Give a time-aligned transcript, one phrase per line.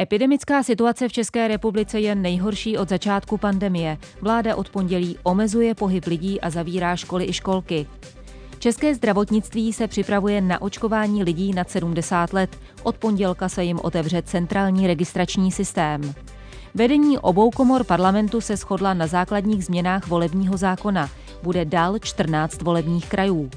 [0.00, 3.98] Epidemická situace v České republice je nejhorší od začátku pandemie.
[4.20, 7.86] Vláda od pondělí omezuje pohyb lidí a zavírá školy i školky.
[8.58, 12.58] České zdravotnictví se připravuje na očkování lidí nad 70 let.
[12.82, 16.14] Od pondělka se jim otevře centrální registrační systém.
[16.74, 21.10] Vedení obou komor parlamentu se shodla na základních změnách volebního zákona.
[21.42, 23.50] Bude dál 14 volebních krajů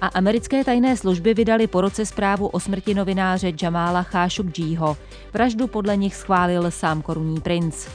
[0.00, 4.96] a americké tajné služby vydali po roce zprávu o smrti novináře Jamala Khashoggiho.
[5.32, 7.86] Vraždu podle nich schválil sám korunní princ.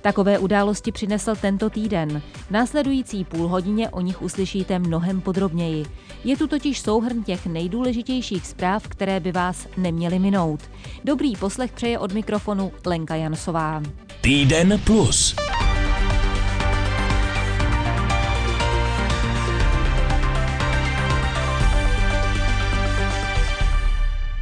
[0.00, 2.22] Takové události přinesl tento týden.
[2.48, 5.86] V následující půl hodině o nich uslyšíte mnohem podrobněji.
[6.24, 10.60] Je tu totiž souhrn těch nejdůležitějších zpráv, které by vás neměly minout.
[11.04, 13.82] Dobrý poslech přeje od mikrofonu Lenka Jansová.
[14.20, 15.36] Týden plus.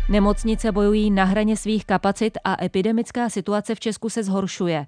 [0.08, 4.86] Nemocnice bojují na hraně svých kapacit a epidemická situace v Česku se zhoršuje.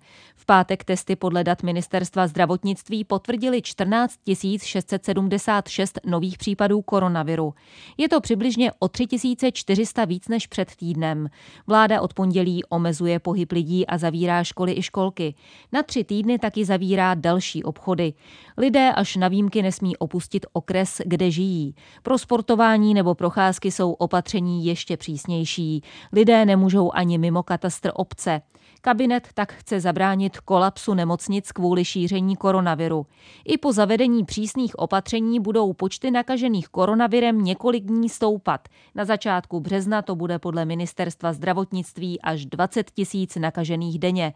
[0.51, 4.15] Pátek testy podle dat ministerstva zdravotnictví potvrdili 14
[4.63, 7.55] 676 nových případů koronaviru.
[7.97, 9.07] Je to přibližně o 3
[9.53, 11.29] 400 víc než před týdnem.
[11.67, 15.35] Vláda od pondělí omezuje pohyb lidí a zavírá školy i školky.
[15.73, 18.13] Na tři týdny taky zavírá další obchody.
[18.57, 21.75] Lidé až na výjimky nesmí opustit okres, kde žijí.
[22.03, 25.83] Pro sportování nebo procházky jsou opatření ještě přísnější.
[26.13, 28.43] Lidé nemůžou ani mimo katastr obce.
[28.81, 33.07] Kabinet tak chce zabránit kolapsu nemocnic kvůli šíření koronaviru.
[33.45, 38.69] I po zavedení přísných opatření budou počty nakažených koronavirem několik dní stoupat.
[38.95, 44.35] Na začátku března to bude podle ministerstva zdravotnictví až 20 tisíc nakažených denně.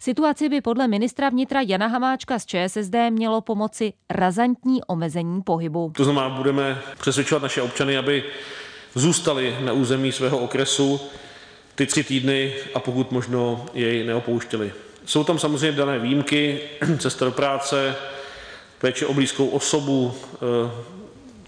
[0.00, 5.92] Situaci by podle ministra vnitra Jana Hamáčka z ČSSD mělo pomoci razantní omezení pohybu.
[5.96, 8.24] To znamená, budeme přesvědčovat naše občany, aby
[8.94, 11.00] zůstali na území svého okresu
[11.74, 14.72] ty tři týdny a pokud možno jej neopouštěli.
[15.04, 16.60] Jsou tam samozřejmě dané výjimky,
[16.98, 17.96] cesta do práce,
[18.78, 20.70] péče o blízkou osobu, eh,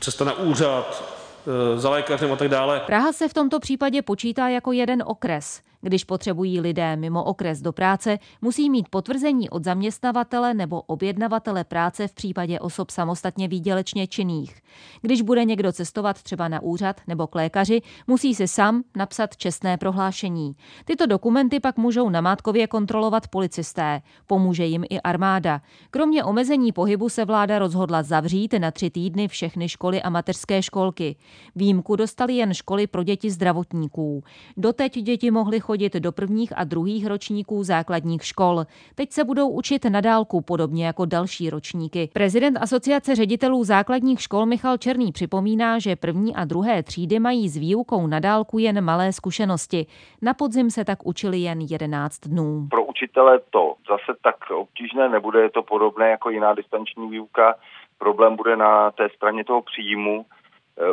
[0.01, 1.05] cesta na úřad,
[1.47, 2.81] eh, za lékařem a tak dále.
[2.81, 5.61] Praha se v tomto případě počítá jako jeden okres.
[5.85, 12.09] Když potřebují lidé mimo okres do práce, musí mít potvrzení od zaměstnavatele nebo objednavatele práce
[12.09, 14.61] v případě osob samostatně výdělečně činných.
[15.01, 19.77] Když bude někdo cestovat třeba na úřad nebo k lékaři, musí si sám napsat čestné
[19.77, 20.57] prohlášení.
[20.85, 24.03] Tyto dokumenty pak můžou namátkově kontrolovat policisté.
[24.27, 25.63] Pomůže jim i armáda.
[25.91, 31.17] Kromě omezení pohybu se vláda rozhodla zavřít na tři týdny všechny školy a mateřské školky.
[31.57, 34.25] Výjimku dostali jen školy pro děti zdravotníků.
[34.57, 38.65] Doteď děti mohly chodit chodit do prvních a druhých ročníků základních škol.
[38.95, 42.11] Teď se budou učit na dálku, podobně jako další ročníky.
[42.13, 47.57] Prezident Asociace ředitelů základních škol Michal Černý připomíná, že první a druhé třídy mají s
[47.57, 49.87] výukou na dálku jen malé zkušenosti.
[50.23, 52.67] Na podzim se tak učili jen 11 dnů.
[52.71, 57.55] Pro učitele to zase tak obtížné nebude, je to podobné jako jiná distanční výuka.
[57.99, 60.25] Problém bude na té straně toho příjmu,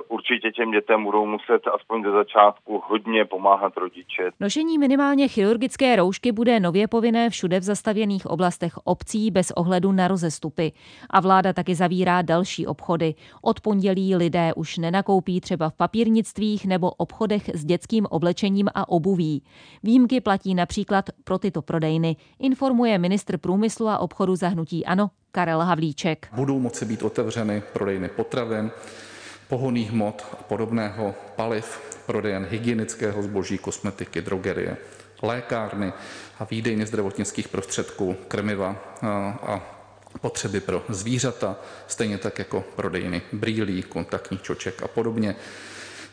[0.07, 4.31] určitě těm dětem budou muset aspoň ze začátku hodně pomáhat rodiče.
[4.39, 10.07] Nošení minimálně chirurgické roušky bude nově povinné všude v zastavěných oblastech obcí bez ohledu na
[10.07, 10.71] rozestupy.
[11.09, 13.15] A vláda taky zavírá další obchody.
[13.41, 19.43] Od pondělí lidé už nenakoupí třeba v papírnictvích nebo obchodech s dětským oblečením a obuví.
[19.83, 26.27] Výjimky platí například pro tyto prodejny, informuje ministr průmyslu a obchodu zahnutí Ano Karel Havlíček.
[26.35, 28.71] Budou moci být otevřeny prodejny potravin,
[29.49, 31.65] pohoných hmot a podobného, paliv,
[32.05, 34.77] prodejen hygienického zboží, kosmetiky, drogerie,
[35.21, 35.93] lékárny
[36.39, 38.75] a výdejny zdravotnických prostředků, krmiva
[39.41, 39.75] a
[40.21, 41.55] potřeby pro zvířata,
[41.87, 45.35] stejně tak jako prodejny brýlí, kontaktních čoček a podobně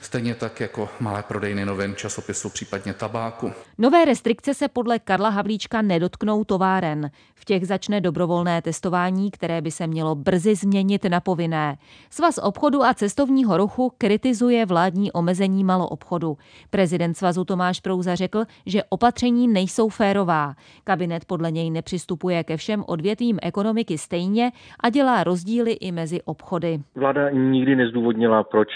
[0.06, 3.52] stejně tak jako malé prodejny novin, časopisu, případně tabáku.
[3.78, 7.10] Nové restrikce se podle Karla Havlíčka nedotknou továren.
[7.34, 11.76] V těch začne dobrovolné testování, které by se mělo brzy změnit na povinné.
[12.10, 16.36] Svaz obchodu a cestovního ruchu kritizuje vládní omezení maloobchodu.
[16.70, 20.54] Prezident svazu Tomáš Prouza řekl, že opatření nejsou férová.
[20.84, 26.78] Kabinet podle něj nepřistupuje ke všem odvětvím ekonomiky stejně a dělá rozdíly i mezi obchody.
[26.94, 28.68] Vláda nikdy nezdůvodnila, proč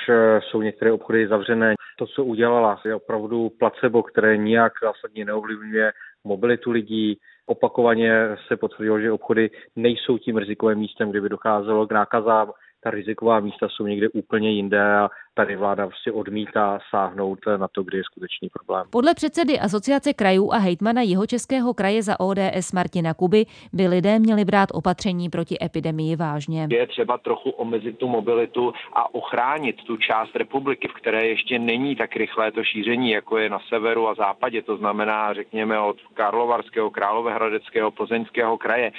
[0.51, 1.75] jsou některé obchody byly zavřené.
[1.99, 5.93] To, co udělala, je opravdu placebo, které nijak zásadně neovlivňuje
[6.25, 7.19] mobilitu lidí.
[7.47, 8.13] Opakovaně
[8.47, 12.53] se potvrdilo, že obchody nejsou tím rizikovým místem, kdyby docházelo k nákazám.
[12.83, 17.83] Ta riziková místa jsou někde úplně jinde a tady vláda prostě odmítá sáhnout na to,
[17.83, 18.87] kdy je skutečný problém.
[18.91, 24.45] Podle předsedy Asociace krajů a hejtmana Jihočeského kraje za ODS Martina Kuby by lidé měli
[24.45, 26.69] brát opatření proti epidemii vážně.
[26.71, 31.97] Je třeba trochu omezit tu mobilitu a ochránit tu část republiky, v které ještě není
[31.97, 36.91] tak rychlé to šíření, jako je na severu a západě, to znamená, řekněme, od Karlovarského,
[36.91, 38.93] Královéhradeckého, Plzeňského kraje,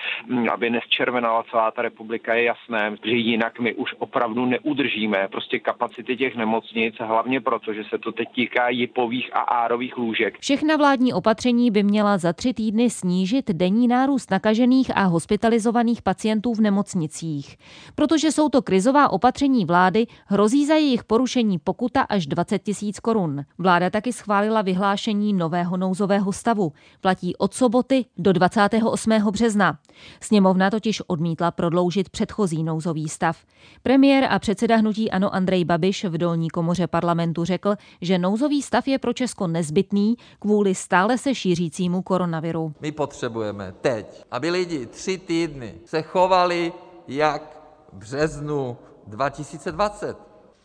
[0.53, 6.17] aby nesčervenala celá ta republika, je jasné, že jinak my už opravdu neudržíme prostě kapacity
[6.17, 10.39] těch nemocnic, hlavně proto, že se to teď týká jipových a árových lůžek.
[10.39, 16.53] Všechna vládní opatření by měla za tři týdny snížit denní nárůst nakažených a hospitalizovaných pacientů
[16.53, 17.57] v nemocnicích.
[17.95, 23.45] Protože jsou to krizová opatření vlády, hrozí za jejich porušení pokuta až 20 tisíc korun.
[23.57, 26.71] Vláda taky schválila vyhlášení nového nouzového stavu.
[27.01, 29.11] Platí od soboty do 28.
[29.31, 29.77] března.
[30.21, 33.37] Sněmovna totiž odmítla prodloužit předchozí nouzový stav.
[33.83, 38.87] Premiér a předseda hnutí Ano Andrej Babiš v dolní komoře parlamentu řekl, že nouzový stav
[38.87, 42.73] je pro Česko nezbytný kvůli stále se šířícímu koronaviru.
[42.81, 46.73] My potřebujeme teď, aby lidi tři týdny se chovali
[47.07, 47.61] jak
[47.93, 48.77] v březnu
[49.07, 50.17] 2020.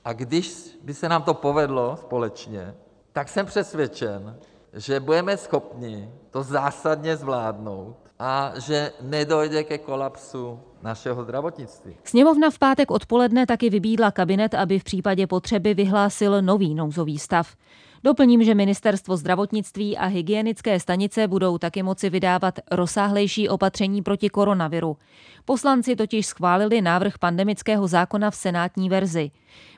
[0.04, 2.74] A když by se nám to povedlo společně,
[3.12, 4.38] tak jsem přesvědčen,
[4.76, 11.96] že budeme schopni to zásadně zvládnout a že nedojde ke kolapsu našeho zdravotnictví.
[12.04, 17.56] Sněmovna v pátek odpoledne taky vybídla kabinet, aby v případě potřeby vyhlásil nový nouzový stav.
[18.04, 24.96] Doplním, že ministerstvo zdravotnictví a hygienické stanice budou taky moci vydávat rozsáhlejší opatření proti koronaviru.
[25.44, 29.30] Poslanci totiž schválili návrh pandemického zákona v senátní verzi.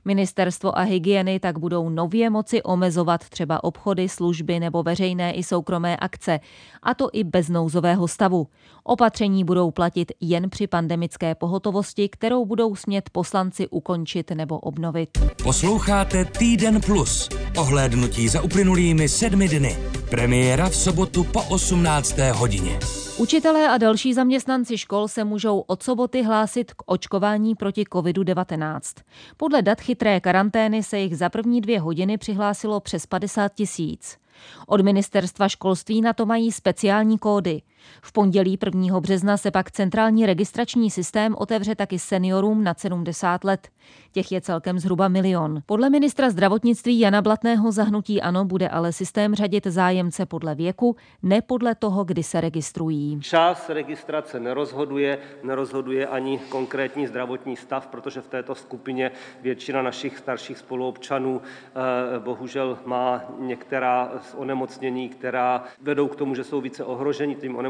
[0.05, 5.97] Ministerstvo a hygieny tak budou nově moci omezovat třeba obchody, služby nebo veřejné i soukromé
[5.97, 6.41] akce,
[6.83, 8.47] a to i bez nouzového stavu.
[8.85, 15.09] Opatření budou platit jen při pandemické pohotovosti, kterou budou smět poslanci ukončit nebo obnovit.
[15.43, 17.29] Posloucháte Týden Plus.
[17.59, 19.77] Ohlédnutí za uplynulými sedmi dny.
[20.11, 22.19] Premiéra v sobotu po 18.
[22.33, 22.79] hodině.
[23.19, 29.03] Učitelé a další zaměstnanci škol se můžou od soboty hlásit k očkování proti COVID-19.
[29.37, 34.19] Podle dat chytré karantény se jich za první dvě hodiny přihlásilo přes 50 tisíc.
[34.67, 37.63] Od ministerstva školství na to mají speciální kódy.
[38.03, 39.01] V pondělí 1.
[39.01, 43.69] března se pak centrální registrační systém otevře taky seniorům nad 70 let.
[44.13, 45.63] Těch je celkem zhruba milion.
[45.67, 51.43] Podle ministra zdravotnictví Jana Blatného zahnutí ANO bude ale systém řadit zájemce podle věku, ne
[51.43, 53.21] podle toho, kdy se registrují.
[53.21, 59.11] Čas registrace nerozhoduje, nerozhoduje ani konkrétní zdravotní stav, protože v této skupině
[59.43, 66.45] většina našich starších spoluobčanů eh, bohužel má některá z onemocnění, která vedou k tomu, že
[66.45, 67.68] jsou více ohroženi tím onemocněním.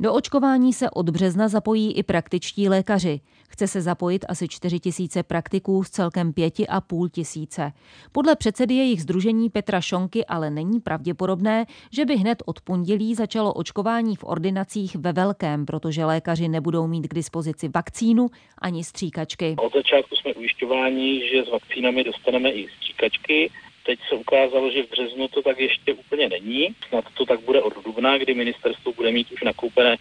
[0.00, 3.20] Do očkování se od března zapojí i praktičtí lékaři.
[3.48, 7.72] Chce se zapojit asi 4 tisíce praktiků z celkem 5,5 tisíce.
[8.12, 13.52] Podle předsedy jejich združení Petra Šonky ale není pravděpodobné, že by hned od pondělí začalo
[13.52, 18.28] očkování v ordinacích ve velkém, protože lékaři nebudou mít k dispozici vakcínu
[18.58, 19.54] ani stříkačky.
[19.58, 23.50] Od začátku jsme ujišťováni, že s vakcínami dostaneme i stříkačky.
[23.86, 26.68] Teď se ukázalo, že v březnu to tak ještě úplně není.
[26.88, 29.96] Snad to tak bude od dubna, kdy ministerstvo bude mít už nakoupené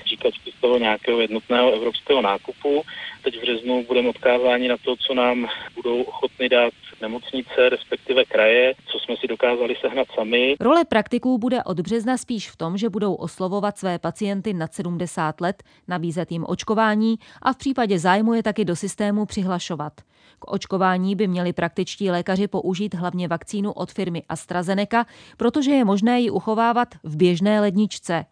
[0.00, 2.82] stříkačky z toho nějakého jednotného evropského nákupu.
[3.22, 8.74] Teď v březnu budeme odkázáni na to, co nám budou ochotny dát nemocnice, respektive kraje,
[8.86, 10.54] co jsme si dokázali sehnat sami.
[10.60, 15.40] Role praktiků bude od března spíš v tom, že budou oslovovat své pacienty nad 70
[15.40, 19.92] let, nabízet jim očkování a v případě zájmu je taky do systému přihlašovat.
[20.38, 25.06] K očkování by měli praktičtí lékaři použít hlavně vakcínu od firmy AstraZeneca,
[25.36, 28.24] protože je možné ji uchovávat v běžné ledničce.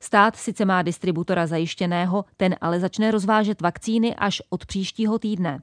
[0.00, 5.60] Stát sice má distributora zajištěného, ten ale začne rozvážet vakcíny až od příštího týdne.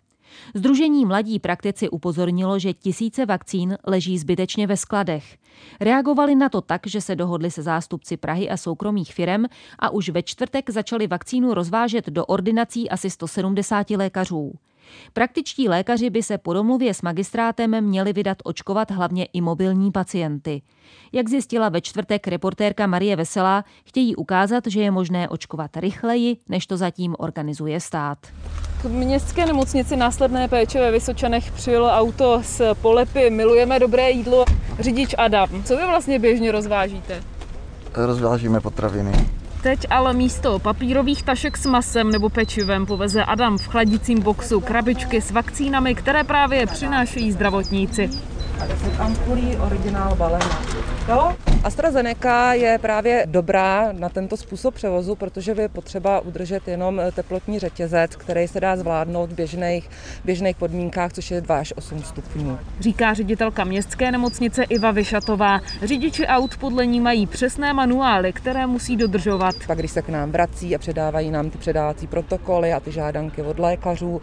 [0.56, 5.38] Združení Mladí praktici upozornilo, že tisíce vakcín leží zbytečně ve skladech.
[5.80, 9.46] Reagovali na to tak, že se dohodli se zástupci Prahy a soukromých firem
[9.80, 14.54] a už ve čtvrtek začali vakcínu rozvážet do ordinací asi 170 lékařů.
[15.14, 20.62] Praktičtí lékaři by se po domluvě s magistrátem měli vydat očkovat hlavně i mobilní pacienty.
[21.12, 26.68] Jak zjistila ve čtvrtek reportérka Marie Veselá, chtějí ukázat, že je možné očkovat rychleji, než
[26.68, 28.18] to zatím organizuje stát.
[28.82, 34.46] K městské nemocnici následné péče ve Vysočanech přijelo auto s polepy Milujeme dobré jídlo,
[34.80, 35.64] řidič Adam.
[35.64, 37.24] Co vy vlastně běžně rozvážíte?
[37.94, 39.41] Rozvážíme potraviny.
[39.64, 45.22] Teď ale místo papírových tašek s masem nebo pečivem poveze Adam v chladicím boxu krabičky
[45.22, 48.10] s vakcínami, které právě přinášejí zdravotníci.
[48.62, 50.62] a 10 ampulí originál balena.
[51.10, 51.36] Jo?
[51.64, 58.16] AstraZeneca je právě dobrá na tento způsob převozu, protože je potřeba udržet jenom teplotní řetězec,
[58.16, 59.90] který se dá zvládnout v běžných,
[60.26, 62.60] běžných podmínkách, což je 2 až 8 stupňů.
[62.80, 65.60] Říká ředitelka městské nemocnice Iva Vyšatová.
[65.84, 69.51] Řidiči aut podle ní mají přesné manuály, které musí dodržovat.
[69.68, 73.42] Pak když se k nám vrací a předávají nám ty předávací protokoly a ty žádanky
[73.42, 74.22] od lékařů,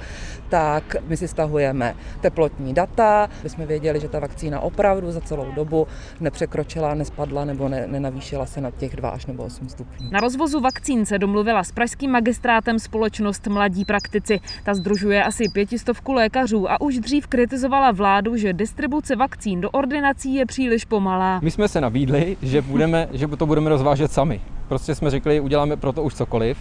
[0.49, 5.53] tak my si stahujeme teplotní data, aby jsme věděli, že ta vakcína opravdu za celou
[5.53, 5.87] dobu
[6.21, 10.11] nepřekročila, nespadla nebo ne, nenavýšila se na těch 2 až nebo 8 stupňů.
[10.11, 14.41] Na rozvozu vakcín se domluvila s pražským magistrátem společnost Mladí praktici.
[14.65, 20.35] Ta združuje asi pětistovku lékařů a už dřív kritizovala vládu, že distribuce vakcín do ordinací
[20.35, 21.41] je příliš pomalá.
[21.43, 24.41] My jsme se nabídli, že, budeme, že to budeme rozvážet sami.
[24.69, 26.59] Prostě jsme řekli, uděláme pro to už cokoliv.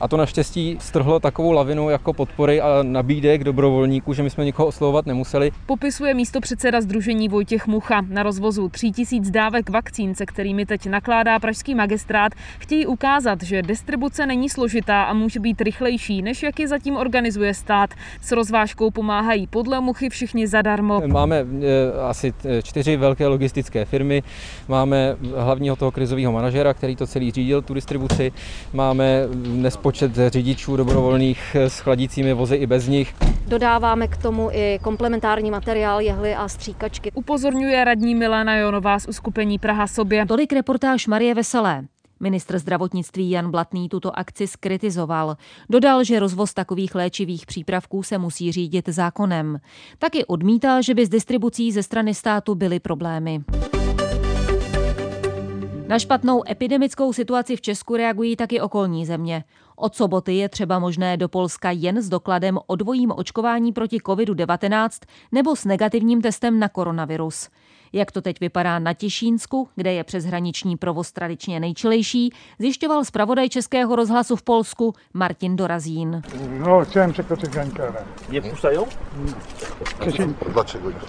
[0.00, 4.68] A to naštěstí strhlo takovou lavinu jako podpory a nabídek dobrovolníků, že my jsme nikoho
[4.68, 5.52] oslovovat nemuseli.
[5.66, 8.00] Popisuje místo předseda Združení Vojtěch Mucha.
[8.08, 14.26] Na rozvozu 3000 dávek vakcín, se kterými teď nakládá pražský magistrát, chtějí ukázat, že distribuce
[14.26, 17.90] není složitá a může být rychlejší, než jak ji zatím organizuje stát.
[18.22, 21.02] S rozvážkou pomáhají podle Muchy všichni zadarmo.
[21.06, 21.46] Máme e,
[22.08, 24.22] asi čtyři velké logistické firmy,
[24.68, 28.32] máme hlavního toho krizového manažera, který to celý řídil, tu distribuci,
[28.72, 33.14] máme nespočet počet řidičů dobrovolných s chladícími vozy i bez nich.
[33.46, 37.12] Dodáváme k tomu i komplementární materiál, jehly a stříkačky.
[37.14, 40.26] Upozorňuje radní Milena Jonová z uskupení Praha sobě.
[40.26, 41.84] Tolik reportáž Marie Veselé.
[42.20, 45.36] Ministr zdravotnictví Jan Blatný tuto akci skritizoval.
[45.70, 49.58] Dodal, že rozvoz takových léčivých přípravků se musí řídit zákonem.
[49.98, 53.40] Taky odmítal, že by s distribucí ze strany státu byly problémy.
[55.90, 59.44] Na špatnou epidemickou situaci v Česku reagují taky okolní země.
[59.76, 64.88] Od soboty je třeba možné do Polska jen s dokladem o dvojím očkování proti COVID-19
[65.32, 67.48] nebo s negativním testem na koronavirus.
[67.92, 73.96] Jak to teď vypadá na Těšínsku, kde je přeshraniční provoz tradičně nejčilejší, zjišťoval zpravodaj Českého
[73.96, 76.22] rozhlasu v Polsku Martin Dorazín.
[76.58, 78.04] No, chciałem przekroczyć granicę, ale...
[78.30, 78.86] Nie wpuszczają?
[80.04, 80.22] Češi,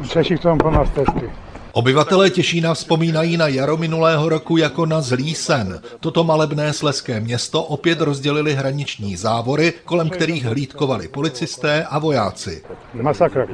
[0.09, 1.29] Češi chcą po nás testy.
[1.73, 5.81] Obyvatelé Těšína vzpomínají na jaro minulého roku jako na zlý sen.
[5.99, 12.63] Toto malebné sleské město opět rozdělili hraniční závory, kolem kterých hlídkovali policisté a vojáci.
[12.93, 13.47] Masakra.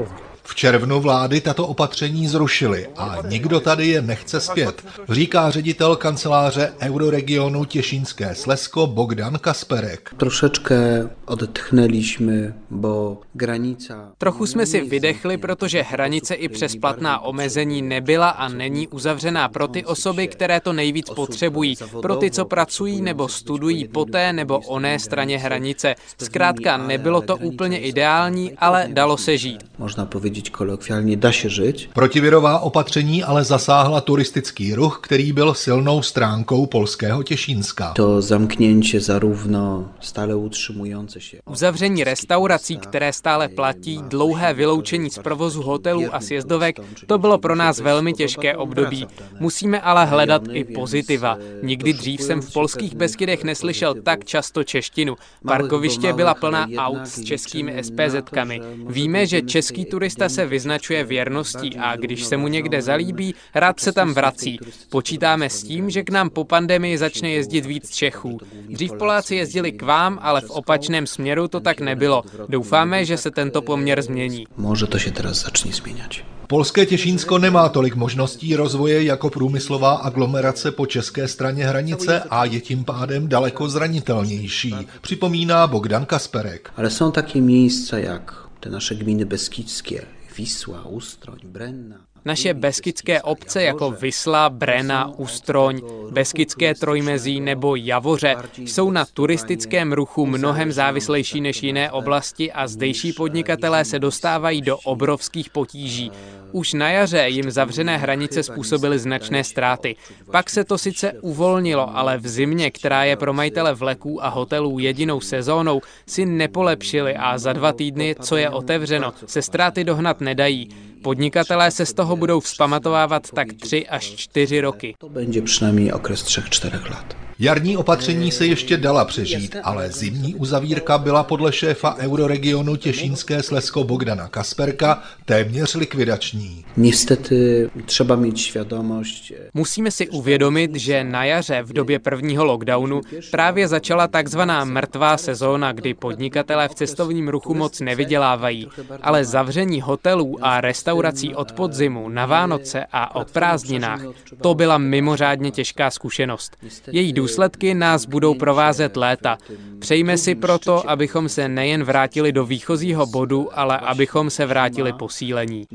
[0.49, 6.73] V červnu vlády tato opatření zrušily a nikdo tady je nechce zpět, říká ředitel kanceláře
[6.79, 10.13] Euroregionu Těšínské Slesko Bogdan Kasperek.
[10.17, 14.11] Troszeczkę odetchnęliśmy, bo granica...
[14.17, 19.67] Trochu jsme si vydechli, protože hranice i přes platná omezení nebyla a není uzavřená pro
[19.67, 24.59] ty osoby, které to nejvíc potřebují, pro ty, co pracují nebo studují po té nebo
[24.59, 25.95] oné straně hranice.
[26.23, 29.63] Zkrátka nebylo to úplně ideální, ale dalo se žít.
[29.77, 30.05] Možná
[30.37, 31.89] powiedzieć kolokviálně, dá se žít.
[31.93, 37.93] Protivirová opatření ale zasáhla turistický ruch, který byl silnou stránkou polského Těšínska.
[37.95, 41.37] To zamknięcie zarówno stále utrzymujące się.
[41.45, 47.55] Uzavření restaurací, které stále platí, dlouhé vyloučení z provozu hotelů a sjezdovek, to bylo pro
[47.55, 49.07] nás velmi těžké období.
[49.39, 51.37] Musíme ale hledat i pozitiva.
[51.63, 55.15] Nikdy dřív jsem v polských Beskydech neslyšel tak často češtinu.
[55.47, 58.61] Parkoviště byla plná aut s českými SPZ-kami.
[58.87, 63.91] Víme, že český turista se vyznačuje věrností a když se mu někde zalíbí, rád se
[63.91, 64.59] tam vrací.
[64.89, 68.37] Počítáme s tím, že k nám po pandemii začne jezdit víc Čechů.
[68.69, 72.23] Dřív Poláci jezdili k vám, ale v opačném směru to tak nebylo.
[72.49, 74.47] Doufáme, že se tento poměr změní.
[74.57, 76.23] Může to se teraz začne změnit.
[76.47, 82.61] Polské Těšínsko nemá tolik možností rozvoje jako průmyslová aglomerace po české straně hranice a je
[82.61, 86.69] tím pádem daleko zranitelnější, připomíná Bogdan Kasperek.
[86.75, 90.03] Ale jsou taky místa, jak te naše gminy beskidzkie,
[90.37, 91.97] Wisła, Ustroń, Brenna.
[92.25, 95.81] Naše beskidské obce jako Vysla, Brena, Ustroň,
[96.11, 103.13] Beskidské trojmezí nebo Javoře jsou na turistickém ruchu mnohem závislejší než jiné oblasti a zdejší
[103.13, 106.11] podnikatelé se dostávají do obrovských potíží.
[106.51, 109.95] Už na jaře jim zavřené hranice způsobily značné ztráty.
[110.31, 114.79] Pak se to sice uvolnilo, ale v zimě, která je pro majitele vleků a hotelů
[114.79, 120.69] jedinou sezónou, si nepolepšili a za dva týdny, co je otevřeno, se ztráty dohnat nedají.
[121.03, 124.93] Podnikatelé se z toho budou vzpamatovávat tak tři až čtyři roky.
[124.97, 127.26] To bude přinejmenším okres třech, čtyřech let.
[127.39, 133.83] Jarní opatření se ještě dala přežít, ale zimní uzavírka byla podle šéfa euroregionu Těšínské Slesko
[133.83, 136.65] Bogdana Kasperka téměř likvidační.
[136.77, 139.33] Niestety třeba mít świadomość.
[139.53, 143.01] Musíme si uvědomit, že na jaře v době prvního lockdownu
[143.31, 148.67] právě začala takzvaná mrtvá sezóna, kdy podnikatelé v cestovním ruchu moc nevydělávají,
[149.01, 154.01] ale zavření hotelů a restaurací od podzimu na Vánoce a o prázdninách,
[154.41, 156.57] to byla mimořádně těžká zkušenost.
[156.91, 159.37] Její důsledky nás budou provázet léta.
[159.79, 165.67] Přejme si proto, abychom se nejen vrátili do výchozího bodu, ale abychom se vrátili posílení.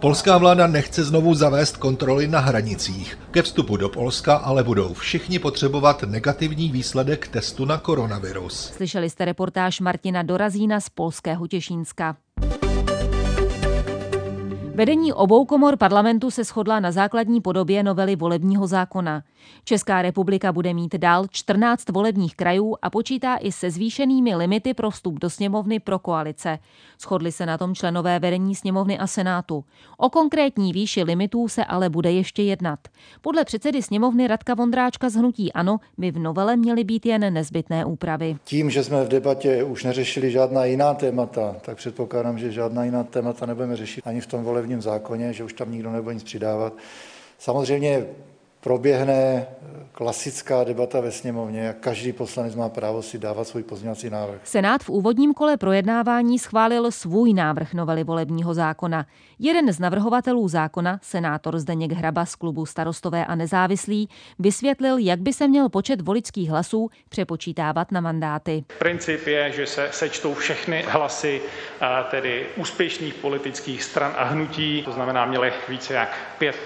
[0.00, 3.18] Polská vláda nechce znovu zavést kontroly na hranicích.
[3.30, 8.72] Ke vstupu do Polska ale budou všichni potřebovat negativní výsledek testu na koronavirus.
[8.76, 12.16] Slyšeli jste reportáž Martina Dorazína z Polského Těšínska.
[14.74, 19.22] Vedení obou komor parlamentu se shodla na základní podobě novely volebního zákona.
[19.64, 24.90] Česká republika bude mít dál 14 volebních krajů a počítá i se zvýšenými limity pro
[24.90, 26.58] vstup do sněmovny pro koalice.
[27.00, 29.64] Shodli se na tom členové vedení sněmovny a senátu.
[29.96, 32.80] O konkrétní výši limitů se ale bude ještě jednat.
[33.20, 37.84] Podle předsedy sněmovny Radka Vondráčka z Hnutí Ano by v novele měly být jen nezbytné
[37.84, 38.36] úpravy.
[38.44, 43.04] Tím, že jsme v debatě už neřešili žádná jiná témata, tak předpokládám, že žádná jiná
[43.04, 46.72] témata nebudeme řešit ani v tom volebním zákoně, že už tam nikdo nebude nic přidávat.
[47.38, 48.06] Samozřejmě
[48.60, 49.46] proběhne
[49.92, 54.40] klasická debata ve sněmovně, jak každý poslanec má právo si dávat svůj pozměňovací návrh.
[54.44, 59.06] Senát v úvodním kole projednávání schválil svůj návrh novely volebního zákona.
[59.38, 65.32] Jeden z navrhovatelů zákona, senátor Zdeněk Hraba z klubu Starostové a nezávislí, vysvětlil, jak by
[65.32, 68.64] se měl počet voličských hlasů přepočítávat na mandáty.
[68.78, 71.40] Princip je, že se sečtou všechny hlasy
[72.10, 76.56] tedy úspěšných politických stran a hnutí, to znamená měli více jak 5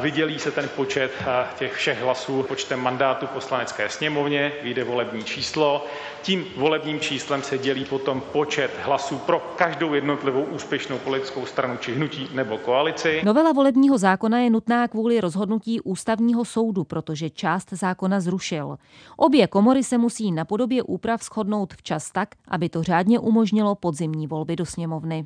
[0.00, 1.12] Vydělí se ten počet
[1.58, 5.86] těch všech hlasů počtem mandátů poslanecké sněmovně, vyjde volební číslo.
[6.22, 11.94] Tím volebním číslem se dělí potom počet hlasů pro každou jednotlivou úspěšnou politickou stranu či
[11.94, 13.20] hnutí nebo koalici.
[13.24, 18.76] Novela volebního zákona je nutná kvůli rozhodnutí ústavního soudu, protože část zákona zrušil.
[19.16, 24.26] Obě komory se musí na podobě úprav shodnout včas tak, aby to řádně umožnilo podzimní
[24.26, 25.24] volby do sněmovny.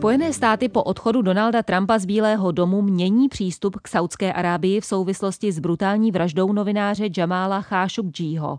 [0.00, 4.84] Spojené státy po odchodu Donalda Trumpa z Bílého domu mění přístup k Saudské Arábii v
[4.84, 8.58] souvislosti s brutální vraždou novináře Jamala Khashoggiho.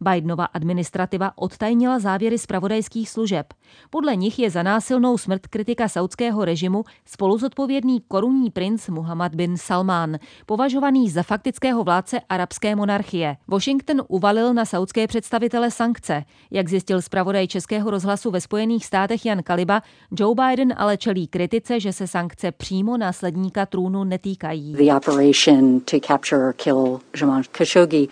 [0.00, 3.46] Bidenova administrativa odtajnila závěry zpravodajských služeb.
[3.90, 10.18] Podle nich je za násilnou smrt kritika saudského režimu spoluzodpovědný korunní princ Muhammad bin Salman,
[10.46, 13.36] považovaný za faktického vládce arabské monarchie.
[13.48, 16.24] Washington uvalil na saudské představitele sankce.
[16.50, 19.82] Jak zjistil zpravodaj Českého rozhlasu ve Spojených státech Jan Kaliba,
[20.18, 24.76] Joe Biden ale čelí kritice, že se sankce přímo následníka trůnu netýkají.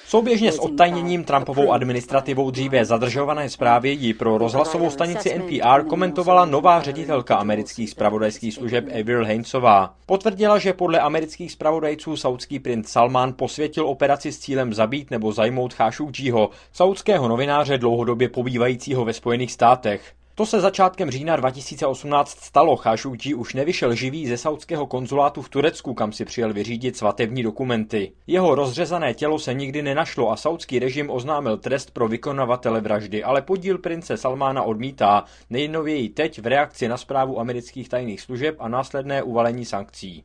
[0.06, 6.82] Souběžně s odtajněním Trumpovou administrativou dříve zadržované zprávy ji pro rozhlasovou stanici NPR komentovala nová
[6.82, 9.94] ředitelka amerických spravodajských služeb Avril Hainesová.
[10.06, 15.74] Potvrdila, že podle amerických spravodajců saudský princ Salman posvětil operaci s cílem zabít nebo zajmout
[15.74, 20.12] Khashoggiho, saudského novináře dlouhodobě pobývajícího ve Spojených státech.
[20.38, 22.76] To se začátkem října 2018 stalo.
[22.76, 28.12] Khashoggi už nevyšel živý ze saudského konzulátu v Turecku, kam si přijel vyřídit svatební dokumenty.
[28.26, 33.42] Jeho rozřezané tělo se nikdy nenašlo a saudský režim oznámil trest pro vykonavatele vraždy, ale
[33.42, 39.22] podíl prince Salmána odmítá, nejnověji teď v reakci na zprávu amerických tajných služeb a následné
[39.22, 40.22] uvalení sankcí.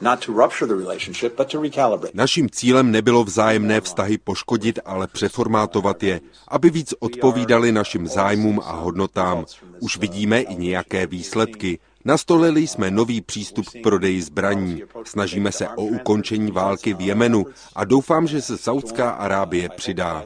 [2.14, 8.72] Naším cílem nebylo vzájemné vztahy poškodit, ale přeformátovat je, aby víc odpovídali našim zájmům a
[8.72, 9.46] hodnotám.
[9.80, 11.80] Už vidíme i nějaké výsledky.
[12.06, 14.82] Nastolili jsme nový přístup k prodeji zbraní.
[15.04, 20.24] Snažíme se o ukončení války v Jemenu a doufám, že se Saudská Arábie přidá.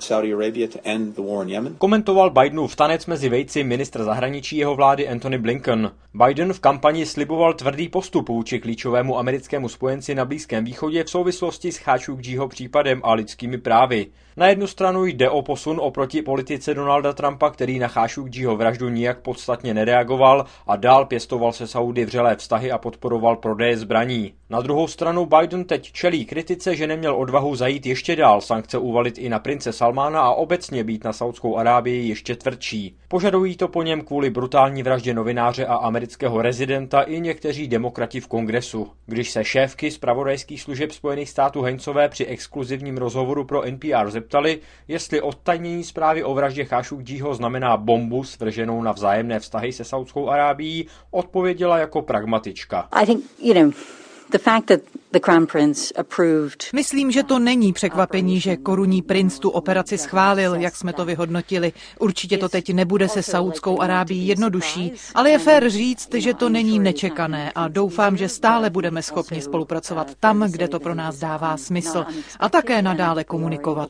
[1.77, 5.91] Komentoval Bidenův tanec mezi vejci ministr zahraničí jeho vlády Antony Blinken.
[6.13, 11.71] Biden v kampani sliboval tvrdý postup vůči klíčovému americkému spojenci na Blízkém východě v souvislosti
[11.71, 14.07] s Khashoggiho případem a lidskými právy.
[14.37, 19.19] Na jednu stranu jde o posun oproti politice Donalda Trumpa, který na Khashoggiho vraždu nijak
[19.19, 24.33] podstatně nereagoval a dál pěstoval se Saudy vřelé vztahy a podporoval prodeje zbraní.
[24.49, 29.17] Na druhou stranu Biden teď čelí kritice, že neměl odvahu zajít ještě dál, sankce uvalit
[29.17, 32.97] i na prince Salmána a obecně být na Saudskou Arábii ještě tvrdší.
[33.07, 38.27] Požadují to po něm kvůli brutální vraždě novináře a amerického rezidenta i někteří demokrati v
[38.27, 38.87] kongresu.
[39.05, 45.21] Když se šéfky zpravodajských služeb Spojených států Heinzové při exkluzivním rozhovoru pro NPR zeptali, jestli
[45.21, 51.77] odtajnění zprávy o vraždě Khashoggiho znamená bombu svrženou na vzájemné vztahy se Saudskou Arábií, odpověděla
[51.77, 52.87] jako pragmatička.
[52.91, 53.71] I think, you know,
[54.29, 54.83] the fact that
[56.73, 61.73] Myslím, že to není překvapení, že korunní princ tu operaci schválil, jak jsme to vyhodnotili.
[61.99, 66.79] Určitě to teď nebude se Saudskou Arábií jednodušší, ale je fér říct, že to není
[66.79, 72.05] nečekané a doufám, že stále budeme schopni spolupracovat tam, kde to pro nás dává smysl
[72.39, 73.89] a také nadále komunikovat.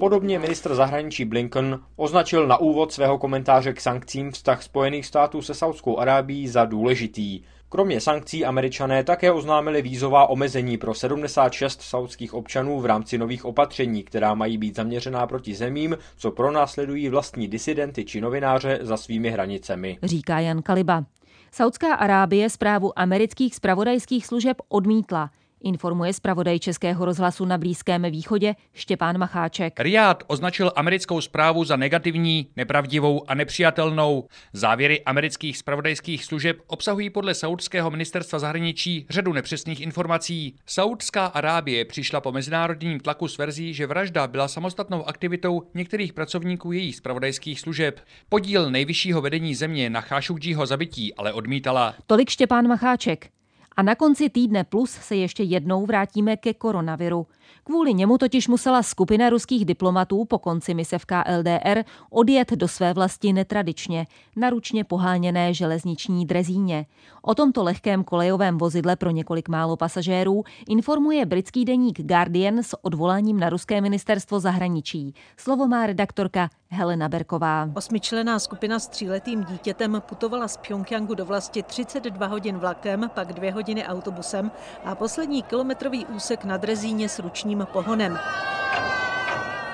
[0.00, 5.54] Podobně ministr zahraničí Blinken označil na úvod svého komentáře k sankcím vztah Spojených států se
[5.54, 7.40] Saudskou Arábií za důležitý.
[7.68, 14.02] Kromě sankcí američané také oznámili vízová omezení pro 76 saudských občanů v rámci nových opatření,
[14.02, 19.98] která mají být zaměřená proti zemím, co pronásledují vlastní disidenty či novináře za svými hranicemi.
[20.02, 21.04] Říká Jan Kaliba.
[21.52, 25.30] Saudská Arábie zprávu amerických spravodajských služeb odmítla.
[25.60, 29.80] Informuje zpravodaj Českého rozhlasu na Blízkém východě Štěpán Macháček.
[29.80, 34.24] Riad označil americkou zprávu za negativní, nepravdivou a nepřijatelnou.
[34.52, 40.54] Závěry amerických spravodajských služeb obsahují podle saudského ministerstva zahraničí řadu nepřesných informací.
[40.66, 46.72] Saudská Arábie přišla po mezinárodním tlaku s verzí, že vražda byla samostatnou aktivitou některých pracovníků
[46.72, 48.00] jejich spravodajských služeb.
[48.28, 51.94] Podíl nejvyššího vedení země na Chášukdího zabití ale odmítala.
[52.06, 53.37] Tolik Štěpán Macháček.
[53.78, 57.26] A na konci týdne plus se ještě jednou vrátíme ke koronaviru.
[57.64, 62.94] Kvůli němu totiž musela skupina ruských diplomatů po konci mise v KLDR odjet do své
[62.94, 66.86] vlasti netradičně, naručně poháněné železniční drezíně.
[67.22, 73.40] O tomto lehkém kolejovém vozidle pro několik málo pasažérů informuje britský deník Guardian s odvoláním
[73.40, 75.14] na ruské ministerstvo zahraničí.
[75.36, 77.68] Slovo má redaktorka Helena Berková.
[77.74, 83.52] Osmičlená skupina s tříletým dítětem putovala z Pyongyangu do vlasti 32 hodin vlakem, pak dvě
[83.52, 84.50] hodiny autobusem
[84.84, 88.18] a poslední kilometrový úsek na drezíně s ručním pohonem.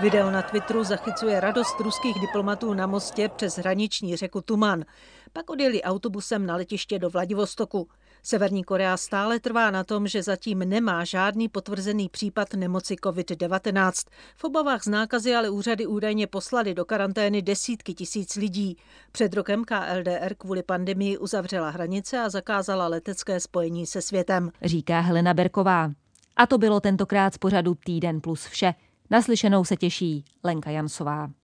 [0.01, 4.85] Video na Twitteru zachycuje radost ruských diplomatů na mostě přes hraniční řeku Tuman.
[5.33, 7.89] Pak odjeli autobusem na letiště do Vladivostoku.
[8.27, 13.93] Severní Korea stále trvá na tom, že zatím nemá žádný potvrzený případ nemoci COVID-19.
[14.37, 18.77] V obavách z nákazy ale úřady údajně poslali do karantény desítky tisíc lidí.
[19.13, 24.51] Před rokem KLDR kvůli pandemii uzavřela hranice a zakázala letecké spojení se světem.
[24.63, 25.91] Říká Helena Berková.
[26.37, 28.75] A to bylo tentokrát z pořadu Týden plus vše.
[29.11, 31.31] Naslyšenou se těší Lenka Jansová.